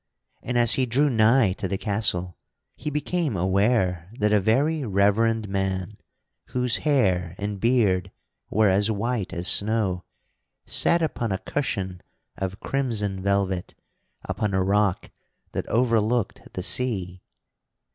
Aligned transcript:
And 0.41 0.57
as 0.57 0.73
he 0.73 0.87
drew 0.87 1.11
nigh 1.11 1.53
to 1.53 1.67
the 1.67 1.77
castle 1.77 2.35
he 2.75 2.89
became 2.89 3.37
aware 3.37 4.09
that 4.17 4.33
a 4.33 4.39
very 4.39 4.83
reverend 4.83 5.47
man, 5.47 5.95
whose 6.45 6.77
hair 6.77 7.35
and 7.37 7.59
beard 7.59 8.09
were 8.49 8.67
as 8.67 8.89
white 8.89 9.31
as 9.31 9.47
snow, 9.47 10.03
sat 10.65 11.03
upon 11.03 11.31
a 11.31 11.37
cushion 11.37 12.01
of 12.35 12.59
crimson 12.59 13.21
velvet 13.21 13.75
upon 14.23 14.55
a 14.55 14.63
rock 14.63 15.11
that 15.51 15.69
overlooked 15.69 16.51
the 16.53 16.63
sea. 16.63 17.21